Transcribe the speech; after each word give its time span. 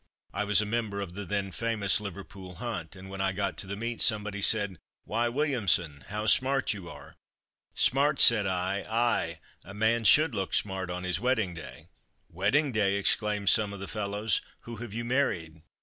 I 0.33 0.45
was 0.45 0.61
a 0.61 0.65
member 0.65 0.99
of 0.99 1.13
the 1.13 1.25
then 1.25 1.51
famous 1.51 2.01
'Liverpool 2.01 2.55
Hunt,' 2.55 2.95
and 2.95 3.07
when 3.07 3.21
I 3.21 3.33
got 3.33 3.55
to 3.59 3.67
the 3.67 3.75
Meet 3.75 4.01
somebody 4.01 4.41
said, 4.41 4.79
'Why, 5.03 5.29
Williamson, 5.29 6.05
how 6.07 6.25
smart 6.25 6.73
you 6.73 6.89
are!' 6.89 7.17
'Smart,' 7.75 8.19
said 8.19 8.47
I, 8.47 8.79
'aye! 8.89 9.39
a 9.63 9.75
man 9.75 10.03
should 10.03 10.33
look 10.33 10.55
smart 10.55 10.89
on 10.89 11.03
his 11.03 11.19
wedding 11.19 11.53
day!' 11.53 11.85
'Wedding 12.29 12.71
day,' 12.71 12.95
exclaimed 12.95 13.49
some 13.49 13.73
of 13.73 13.79
the 13.79 13.87
fellows, 13.87 14.41
'Who 14.61 14.77
have 14.77 14.91
you 14.95 15.05
married?' 15.05 15.61